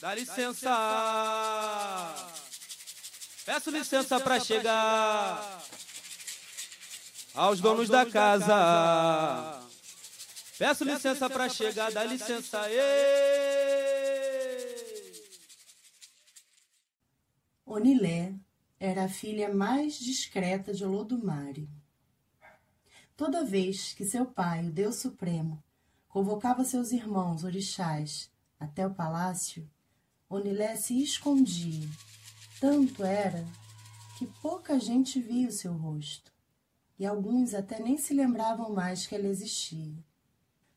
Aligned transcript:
Dá 0.00 0.14
licença. 0.14 0.70
Peço 3.44 3.70
licença 3.70 4.20
para 4.20 4.38
chegar 4.38 5.62
aos 7.34 7.60
donos 7.60 7.88
da 7.88 8.06
casa. 8.06 9.60
Peço 10.56 10.84
licença 10.84 11.28
para 11.28 11.48
chegar, 11.48 11.90
dá 11.90 12.04
licença. 12.04 12.60
Onilé 17.66 18.34
era 18.78 19.04
a 19.04 19.08
filha 19.08 19.52
mais 19.52 19.98
discreta 19.98 20.72
de 20.72 20.84
Olodumare. 20.84 21.68
Toda 23.16 23.44
vez 23.44 23.94
que 23.94 24.04
seu 24.04 24.26
pai, 24.26 24.66
o 24.66 24.70
Deus 24.70 24.96
Supremo, 24.96 25.62
convocava 26.08 26.64
seus 26.64 26.92
irmãos 26.92 27.42
orixás 27.42 28.30
até 28.60 28.86
o 28.86 28.94
palácio, 28.94 29.68
Onilé 30.30 30.76
se 30.76 31.02
escondia. 31.02 31.88
Tanto 32.60 33.02
era 33.02 33.46
que 34.18 34.26
pouca 34.42 34.78
gente 34.78 35.18
via 35.18 35.48
o 35.48 35.52
seu 35.52 35.72
rosto, 35.72 36.30
e 36.98 37.06
alguns 37.06 37.54
até 37.54 37.80
nem 37.80 37.96
se 37.96 38.12
lembravam 38.12 38.70
mais 38.70 39.06
que 39.06 39.14
ela 39.14 39.26
existia. 39.26 40.04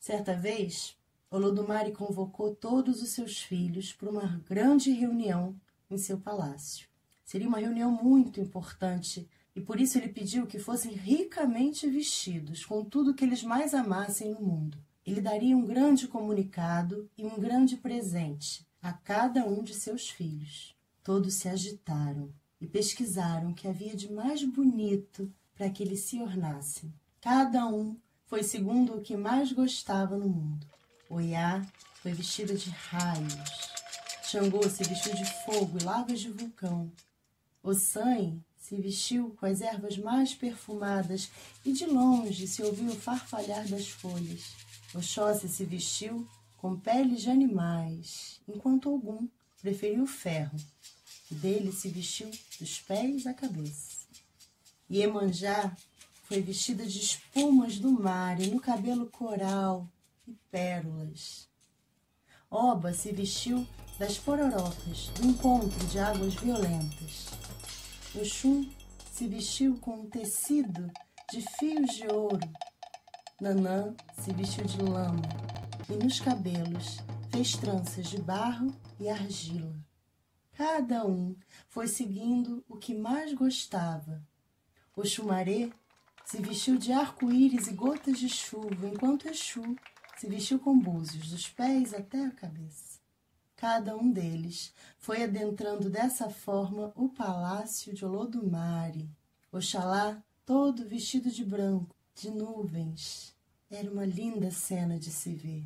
Certa 0.00 0.34
vez, 0.34 0.96
Olodumare 1.30 1.92
convocou 1.92 2.54
todos 2.54 3.02
os 3.02 3.10
seus 3.10 3.38
filhos 3.38 3.92
para 3.92 4.08
uma 4.08 4.42
grande 4.48 4.90
reunião 4.92 5.54
em 5.90 5.98
seu 5.98 6.18
palácio. 6.18 6.88
Seria 7.22 7.48
uma 7.48 7.58
reunião 7.58 7.90
muito 7.90 8.40
importante 8.40 9.28
e 9.54 9.60
por 9.60 9.78
isso 9.78 9.98
ele 9.98 10.08
pediu 10.08 10.46
que 10.46 10.58
fossem 10.58 10.94
ricamente 10.94 11.86
vestidos 11.86 12.64
com 12.64 12.82
tudo 12.82 13.12
que 13.12 13.24
eles 13.24 13.42
mais 13.42 13.74
amassem 13.74 14.30
no 14.30 14.40
mundo. 14.40 14.78
Ele 15.04 15.20
daria 15.20 15.54
um 15.54 15.66
grande 15.66 16.08
comunicado 16.08 17.10
e 17.18 17.26
um 17.26 17.38
grande 17.38 17.76
presente 17.76 18.66
a 18.84 18.92
cada 18.92 19.46
um 19.46 19.62
de 19.62 19.72
seus 19.72 20.10
filhos. 20.10 20.76
Todos 21.02 21.32
se 21.32 21.48
agitaram 21.48 22.30
e 22.60 22.66
pesquisaram 22.66 23.50
o 23.50 23.54
que 23.54 23.66
havia 23.66 23.96
de 23.96 24.12
mais 24.12 24.44
bonito 24.44 25.32
para 25.54 25.70
que 25.70 25.82
eles 25.82 26.00
se 26.00 26.20
ornassem. 26.20 26.92
Cada 27.18 27.66
um 27.66 27.96
foi 28.26 28.42
segundo 28.42 28.94
o 28.94 29.00
que 29.00 29.16
mais 29.16 29.50
gostava 29.52 30.18
no 30.18 30.28
mundo. 30.28 30.66
Oiá 31.08 31.66
foi 32.02 32.12
vestida 32.12 32.54
de 32.54 32.68
raios. 32.68 33.34
Xangô 34.24 34.68
se 34.68 34.84
vestiu 34.84 35.14
de 35.14 35.24
fogo 35.46 35.78
e 35.80 35.84
lavas 35.84 36.20
de 36.20 36.30
vulcão. 36.30 36.92
Ossan 37.62 38.38
se 38.58 38.76
vestiu 38.76 39.34
com 39.40 39.46
as 39.46 39.62
ervas 39.62 39.96
mais 39.96 40.34
perfumadas 40.34 41.30
e 41.64 41.72
de 41.72 41.86
longe 41.86 42.46
se 42.46 42.62
ouviu 42.62 42.90
o 42.90 43.00
farfalhar 43.00 43.66
das 43.66 43.88
folhas. 43.88 44.54
Oxóssi 44.94 45.48
se 45.48 45.64
vestiu 45.64 46.28
com 46.64 46.76
peles 46.76 47.20
de 47.20 47.28
animais, 47.28 48.40
enquanto 48.48 48.88
algum 48.88 49.28
preferiu 49.60 50.04
o 50.04 50.06
ferro, 50.06 50.56
e 51.30 51.34
dele 51.34 51.70
se 51.70 51.90
vestiu 51.90 52.30
dos 52.58 52.80
pés 52.80 53.26
à 53.26 53.34
cabeça. 53.34 54.06
Iemanjá 54.90 55.76
foi 56.22 56.40
vestida 56.40 56.86
de 56.86 56.98
espumas 56.98 57.78
do 57.78 57.92
mar 57.92 58.40
e 58.40 58.46
no 58.46 58.58
cabelo 58.58 59.10
coral 59.10 59.86
e 60.26 60.32
pérolas. 60.50 61.46
Oba 62.50 62.94
se 62.94 63.12
vestiu 63.12 63.66
das 63.98 64.16
pororocas 64.16 65.08
do 65.08 65.26
encontro 65.26 65.86
de 65.88 65.98
águas 65.98 66.32
violentas. 66.32 67.26
Oxum 68.14 68.66
se 69.12 69.28
vestiu 69.28 69.76
com 69.80 69.96
um 69.96 70.06
tecido 70.08 70.90
de 71.30 71.42
fios 71.58 71.94
de 71.94 72.06
ouro. 72.06 72.50
Nanã 73.38 73.94
se 74.18 74.32
vestiu 74.32 74.64
de 74.64 74.80
lama 74.80 75.53
e 75.88 75.96
nos 75.96 76.20
cabelos 76.20 76.98
fez 77.30 77.56
tranças 77.56 78.08
de 78.08 78.20
barro 78.20 78.74
e 78.98 79.08
argila. 79.08 79.74
Cada 80.52 81.06
um 81.06 81.36
foi 81.68 81.88
seguindo 81.88 82.64
o 82.68 82.76
que 82.76 82.94
mais 82.94 83.34
gostava. 83.34 84.22
O 84.96 85.04
chumaré 85.04 85.70
se 86.24 86.40
vestiu 86.40 86.78
de 86.78 86.92
arco-íris 86.92 87.66
e 87.66 87.72
gotas 87.72 88.18
de 88.18 88.28
chuva, 88.28 88.88
enquanto 88.88 89.28
Exu 89.28 89.76
se 90.16 90.28
vestiu 90.28 90.58
com 90.58 90.78
búzios, 90.78 91.30
dos 91.30 91.48
pés 91.48 91.92
até 91.92 92.24
a 92.24 92.30
cabeça. 92.30 93.00
Cada 93.56 93.96
um 93.96 94.10
deles 94.10 94.72
foi 94.98 95.22
adentrando 95.22 95.90
dessa 95.90 96.30
forma 96.30 96.92
o 96.94 97.08
palácio 97.08 97.92
de 97.92 98.04
Olodumare. 98.04 99.10
Oxalá, 99.52 100.22
todo 100.46 100.88
vestido 100.88 101.30
de 101.30 101.44
branco, 101.44 101.94
de 102.14 102.30
nuvens, 102.30 103.33
era 103.70 103.90
uma 103.90 104.04
linda 104.04 104.50
cena 104.50 104.98
de 104.98 105.10
se 105.10 105.34
ver. 105.34 105.64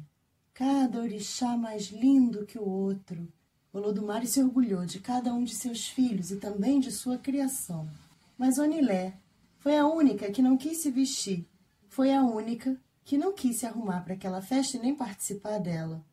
Cada 0.55 1.01
orixá 1.01 1.57
mais 1.57 1.89
lindo 1.89 2.47
que 2.47 2.59
o 2.59 2.69
outro. 2.69 3.33
Olodumare 3.73 4.27
se 4.27 4.43
orgulhou 4.43 4.85
de 4.87 4.99
cada 4.99 5.33
um 5.33 5.45
de 5.45 5.55
seus 5.55 5.87
filhos 5.89 6.31
e 6.31 6.37
também 6.37 6.81
de 6.81 6.91
sua 6.91 7.19
criação. 7.19 7.89
Mas 8.37 8.59
Onilé 8.59 9.19
foi 9.59 9.77
a 9.77 9.87
única 9.87 10.31
que 10.31 10.43
não 10.43 10.57
quis 10.57 10.79
se 10.79 10.91
vestir. 10.91 11.47
Foi 11.89 12.13
a 12.13 12.23
única 12.23 12.77
que 13.05 13.19
não 13.19 13.33
quis 13.33 13.59
se 13.59 13.67
arrumar 13.67 14.03
para 14.03 14.15
aquela 14.15 14.43
festa 14.43 14.77
e 14.77 14.81
nem 14.81 14.95
participar 14.95 15.59
dela. 15.59 16.05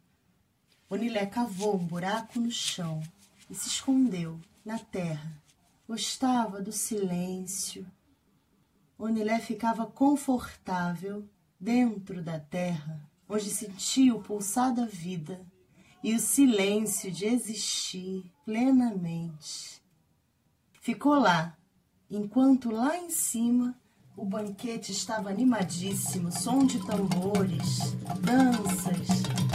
Onilé 0.90 1.26
cavou 1.26 1.76
um 1.76 1.86
buraco 1.86 2.40
no 2.40 2.52
chão 2.52 3.02
e 3.50 3.56
se 3.56 3.68
escondeu 3.68 4.40
na 4.64 4.80
terra. 4.80 5.32
Gostava 5.88 6.62
do 6.62 6.72
silêncio. 6.72 7.86
Onilé 8.98 9.40
ficava 9.40 9.86
confortável 9.86 11.28
dentro 11.60 12.22
da 12.22 12.40
terra, 12.40 13.02
onde 13.28 13.50
sentia 13.50 14.14
o 14.14 14.22
pulsar 14.22 14.74
da 14.74 14.86
vida 14.86 15.46
e 16.04 16.14
o 16.14 16.20
silêncio 16.20 17.12
de 17.12 17.26
existir 17.26 18.32
plenamente. 18.46 19.82
Ficou 20.80 21.16
lá, 21.16 21.58
enquanto 22.10 22.70
lá 22.70 22.98
em 22.98 23.10
cima 23.10 23.76
o 24.16 24.24
banquete 24.24 24.92
estava 24.92 25.30
animadíssimo, 25.30 26.32
som 26.32 26.66
de 26.66 26.80
tambores, 26.86 27.96
danças, 28.22 29.08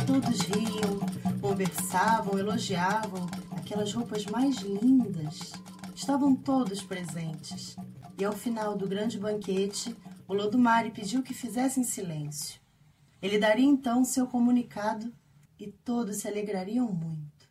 todos 0.07 0.41
riam, 0.41 0.99
conversavam, 1.41 2.39
elogiavam 2.39 3.27
aquelas 3.57 3.93
roupas 3.95 4.27
mais 4.27 4.57
lindas. 4.57 5.53
Estavam 5.95 6.35
todos 6.35 6.83
presentes. 6.83 7.77
E 8.19 8.25
ao 8.25 8.33
final 8.33 8.77
do 8.77 8.87
grande 8.87 9.19
banquete, 9.19 9.97
o 10.31 10.33
Lodumare 10.33 10.93
pediu 10.93 11.25
que 11.25 11.35
fizessem 11.35 11.83
silêncio. 11.83 12.61
Ele 13.21 13.37
daria 13.37 13.67
então 13.67 14.05
seu 14.05 14.29
comunicado 14.29 15.13
e 15.59 15.67
todos 15.67 16.19
se 16.19 16.29
alegrariam 16.29 16.87
muito. 16.87 17.51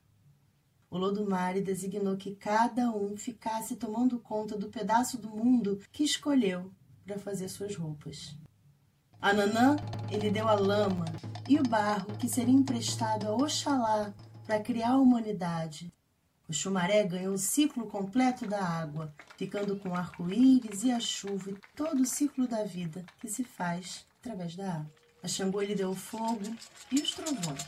O 0.89 0.97
Lodumare 0.97 1.59
designou 1.59 2.16
que 2.16 2.35
cada 2.35 2.89
um 2.89 3.18
ficasse 3.18 3.75
tomando 3.75 4.18
conta 4.18 4.57
do 4.57 4.69
pedaço 4.69 5.18
do 5.18 5.28
mundo 5.28 5.81
que 5.91 6.06
escolheu 6.06 6.72
para 7.03 7.19
fazer 7.19 7.50
suas 7.50 7.75
roupas. 7.75 8.34
A 9.22 9.34
Nanã 9.34 9.75
ele 10.09 10.31
deu 10.31 10.47
a 10.47 10.53
lama 10.53 11.03
e 11.50 11.59
o 11.59 11.63
barro 11.63 12.18
que 12.18 12.29
seria 12.29 12.56
emprestado 12.56 13.28
a 13.28 13.35
Oxalá 13.35 14.13
para 14.47 14.62
criar 14.62 14.91
a 14.91 14.97
humanidade. 14.97 15.91
O 16.49 16.53
Xumaré 16.53 17.03
ganhou 17.03 17.35
o 17.35 17.37
ciclo 17.37 17.85
completo 17.85 18.47
da 18.47 18.59
água, 18.59 19.13
ficando 19.37 19.77
com 19.77 19.89
o 19.89 19.95
arco-íris 19.95 20.83
e 20.83 20.91
a 20.91 20.99
chuva 20.99 21.51
e 21.51 21.57
todo 21.75 22.01
o 22.01 22.05
ciclo 22.07 22.47
da 22.47 22.63
vida 22.63 23.05
que 23.19 23.29
se 23.29 23.43
faz 23.43 24.03
através 24.19 24.55
da 24.55 24.73
água. 24.77 24.91
A 25.21 25.27
Xangô 25.27 25.61
lhe 25.61 25.75
deu 25.75 25.91
o 25.91 25.95
fogo 25.95 26.41
e 26.91 27.01
os 27.01 27.11
trovões. 27.11 27.61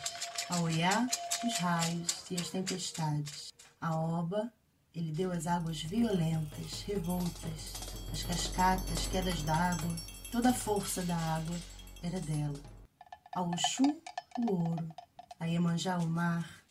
A 0.49 0.61
Oiá, 0.61 1.07
os 1.45 1.57
raios 1.59 2.23
e 2.31 2.35
as 2.35 2.49
tempestades. 2.49 3.53
A 3.79 3.95
Oba, 3.95 4.51
ele 4.95 5.11
deu 5.11 5.31
as 5.31 5.45
águas 5.45 5.83
violentas, 5.83 6.81
revoltas, 6.87 7.73
as 8.11 8.23
cascatas, 8.23 9.05
quedas 9.11 9.43
d'água. 9.43 9.95
Toda 10.31 10.49
a 10.49 10.53
força 10.53 11.03
da 11.03 11.15
água 11.15 11.55
era 12.01 12.19
dela. 12.19 12.59
A 13.35 13.43
Oxum, 13.43 14.01
o 14.39 14.51
ouro. 14.51 14.89
A 15.39 15.45
Iemanjá, 15.45 15.99
o 15.99 16.07
mar 16.07 16.61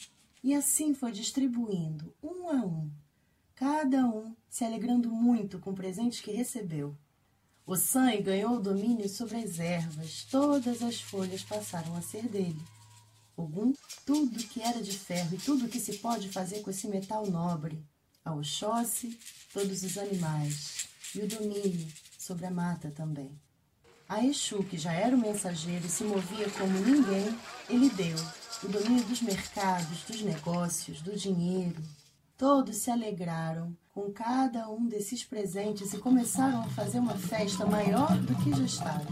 e 0.43 0.55
assim 0.55 0.95
foi 0.95 1.13
distribuindo, 1.13 2.15
um 2.23 2.49
a 2.49 2.65
um, 2.65 2.91
cada 3.55 4.07
um 4.07 4.35
se 4.49 4.65
alegrando 4.65 5.11
muito 5.11 5.59
com 5.59 5.71
o 5.71 5.75
presente 5.75 6.23
que 6.23 6.33
recebeu. 6.33 6.97
O 7.67 7.77
sangue 7.77 8.23
ganhou 8.23 8.57
o 8.57 8.61
domínio 8.61 9.09
sobre 9.09 9.37
as 9.37 9.59
ervas, 9.59 10.25
todas 10.31 10.83
as 10.83 11.01
folhas 11.01 11.43
passaram 11.43 11.95
a 11.95 12.03
ser 12.03 12.27
dele. 12.27 12.61
Ogum, 13.37 13.75
tudo 14.05 14.39
que 14.49 14.61
era 14.61 14.83
de 14.83 14.99
ferro 14.99 15.35
e 15.35 15.39
tudo 15.39 15.69
que 15.69 15.79
se 15.79 15.99
pode 15.99 16.29
fazer 16.31 16.63
com 16.63 16.71
esse 16.71 16.89
metal 16.89 17.27
nobre. 17.27 17.81
A 18.25 18.35
Oxóssi, 18.35 19.19
todos 19.53 19.83
os 19.83 19.97
animais, 19.97 20.89
e 21.15 21.21
o 21.21 21.29
domínio 21.29 21.87
sobre 22.19 22.47
a 22.47 22.51
mata 22.51 22.91
também. 22.91 23.31
A 24.09 24.25
Exu, 24.25 24.65
que 24.65 24.77
já 24.77 24.93
era 24.93 25.15
o 25.15 25.21
mensageiro 25.21 25.87
e 25.87 25.91
se 25.91 26.03
movia 26.03 26.51
como 26.51 26.79
ninguém, 26.81 27.39
ele 27.69 27.89
deu 27.91 28.17
o 28.63 28.69
domínio 28.69 29.05
dos 29.05 29.23
mercados, 29.23 30.03
dos 30.05 30.23
negócios, 30.23 31.01
do 31.01 31.17
dinheiro. 31.17 31.83
Todos 32.37 32.77
se 32.77 32.91
alegraram 32.91 33.77
com 33.89 34.11
cada 34.13 34.69
um 34.69 34.87
desses 34.87 35.25
presentes 35.25 35.93
e 35.93 35.99
começaram 35.99 36.63
a 36.63 36.69
fazer 36.69 36.99
uma 36.99 37.17
festa 37.17 37.65
maior 37.65 38.17
do 38.19 38.35
que 38.37 38.51
já 38.51 38.65
estava. 38.65 39.07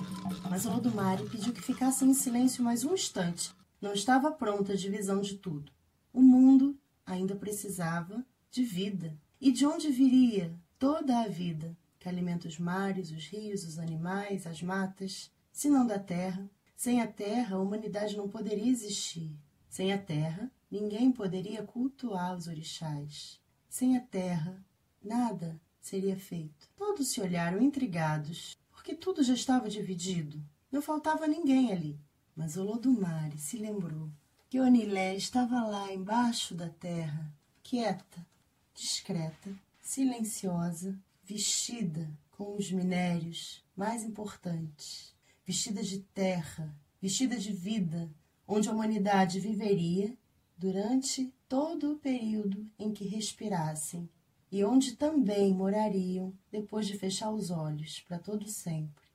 Mas 0.50 0.66
o 0.66 0.70
Lodumare 0.70 1.28
pediu 1.28 1.52
que 1.52 1.62
ficassem 1.62 2.10
em 2.10 2.14
silêncio 2.14 2.62
mais 2.62 2.84
um 2.84 2.92
instante. 2.92 3.54
Não 3.80 3.92
estava 3.92 4.30
pronta 4.30 4.72
a 4.72 4.76
divisão 4.76 5.20
de 5.20 5.36
tudo. 5.36 5.72
o 6.12 6.20
mundo 6.20 6.78
ainda 7.06 7.34
precisava 7.34 8.24
de 8.50 8.64
vida. 8.64 9.16
E 9.40 9.50
de 9.52 9.64
onde 9.64 9.90
viria 9.90 10.54
toda 10.78 11.20
a 11.20 11.28
vida 11.28 11.76
que 11.98 12.08
alimenta 12.08 12.48
os 12.48 12.58
mares, 12.58 13.10
os 13.10 13.26
rios, 13.26 13.64
os 13.64 13.78
animais, 13.78 14.46
as 14.46 14.62
matas, 14.62 15.30
se 15.52 15.70
não 15.70 15.86
da 15.86 15.98
terra? 15.98 16.48
Sem 16.78 17.02
a 17.02 17.08
terra, 17.08 17.56
a 17.56 17.60
humanidade 17.60 18.16
não 18.16 18.28
poderia 18.28 18.70
existir. 18.70 19.36
Sem 19.68 19.92
a 19.92 19.98
terra, 19.98 20.48
ninguém 20.70 21.10
poderia 21.10 21.64
cultuar 21.64 22.36
os 22.36 22.46
orixás. 22.46 23.40
Sem 23.68 23.96
a 23.96 24.00
terra, 24.00 24.64
nada 25.02 25.60
seria 25.80 26.16
feito. 26.16 26.68
Todos 26.76 27.08
se 27.08 27.20
olharam 27.20 27.60
intrigados, 27.60 28.56
porque 28.70 28.94
tudo 28.94 29.24
já 29.24 29.34
estava 29.34 29.68
dividido. 29.68 30.40
Não 30.70 30.80
faltava 30.80 31.26
ninguém 31.26 31.72
ali. 31.72 32.00
Mas 32.36 32.56
Olodumare 32.56 33.38
se 33.38 33.58
lembrou 33.58 34.08
que 34.48 34.60
Onilé 34.60 35.16
estava 35.16 35.66
lá 35.66 35.92
embaixo 35.92 36.54
da 36.54 36.68
terra, 36.68 37.34
quieta, 37.60 38.24
discreta, 38.72 39.50
silenciosa, 39.80 40.96
vestida 41.24 42.08
com 42.30 42.56
os 42.56 42.70
minérios 42.70 43.64
mais 43.74 44.04
importantes, 44.04 45.17
vestida 45.48 45.82
de 45.82 46.00
terra, 46.00 46.76
vestida 47.00 47.38
de 47.38 47.54
vida, 47.54 48.10
onde 48.46 48.68
a 48.68 48.72
humanidade 48.72 49.40
viveria 49.40 50.14
durante 50.58 51.32
todo 51.48 51.94
o 51.94 51.98
período 51.98 52.70
em 52.78 52.92
que 52.92 53.08
respirassem 53.08 54.06
e 54.52 54.62
onde 54.62 54.94
também 54.94 55.54
morariam 55.54 56.34
depois 56.52 56.86
de 56.86 56.98
fechar 56.98 57.30
os 57.30 57.50
olhos 57.50 58.00
para 58.00 58.18
todo 58.18 58.46
sempre. 58.46 59.08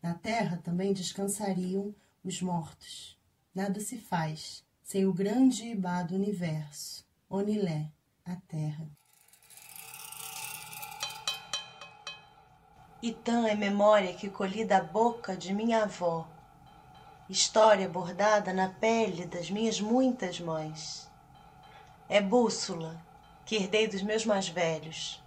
Na 0.00 0.14
terra 0.14 0.56
também 0.56 0.94
descansariam 0.94 1.94
os 2.24 2.40
mortos. 2.40 3.18
Nada 3.54 3.78
se 3.78 3.98
faz 3.98 4.64
sem 4.82 5.04
o 5.04 5.12
grande 5.12 5.66
Ibá 5.66 6.02
do 6.02 6.14
universo, 6.14 7.04
Onilé, 7.28 7.92
a 8.24 8.36
terra. 8.36 8.88
Itã 13.06 13.46
é 13.46 13.54
memória 13.54 14.14
que 14.14 14.30
colhi 14.30 14.64
da 14.64 14.80
boca 14.80 15.36
de 15.36 15.52
minha 15.52 15.82
avó, 15.82 16.26
história 17.28 17.86
bordada 17.86 18.50
na 18.50 18.70
pele 18.70 19.26
das 19.26 19.50
minhas 19.50 19.78
muitas 19.78 20.40
mães. 20.40 21.06
É 22.08 22.18
bússola 22.18 22.98
que 23.44 23.56
herdei 23.56 23.86
dos 23.86 24.00
meus 24.00 24.24
mais 24.24 24.48
velhos. 24.48 25.22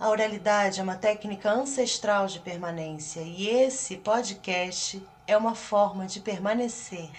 A 0.00 0.08
oralidade 0.08 0.80
é 0.80 0.82
uma 0.82 0.96
técnica 0.96 1.50
ancestral 1.50 2.26
de 2.26 2.40
permanência 2.40 3.20
e 3.20 3.46
esse 3.46 3.98
podcast 3.98 5.06
é 5.26 5.36
uma 5.36 5.54
forma 5.54 6.06
de 6.06 6.20
permanecer. 6.20 7.10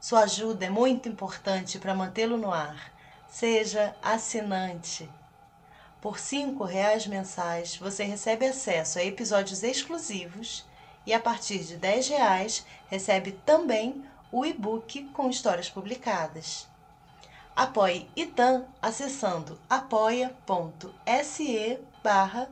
Sua 0.00 0.20
ajuda 0.20 0.64
é 0.64 0.70
muito 0.70 1.06
importante 1.06 1.78
para 1.78 1.94
mantê-lo 1.94 2.38
no 2.38 2.50
ar. 2.50 2.94
Seja 3.28 3.94
assinante. 4.02 5.06
Por 6.00 6.16
R$ 6.16 6.56
reais 6.66 7.06
mensais, 7.06 7.76
você 7.76 8.04
recebe 8.04 8.46
acesso 8.46 8.98
a 8.98 9.04
episódios 9.04 9.62
exclusivos 9.62 10.64
e 11.06 11.12
a 11.12 11.20
partir 11.20 11.58
de 11.58 11.74
R$ 11.74 12.00
reais 12.08 12.64
recebe 12.88 13.32
também 13.44 14.04
o 14.32 14.46
e-book 14.46 15.04
com 15.12 15.28
histórias 15.28 15.68
publicadas. 15.68 16.66
Apoie 17.54 18.08
Itan 18.16 18.64
acessando 18.80 19.58
apoia.se 19.68 20.38
barra. 22.02 22.48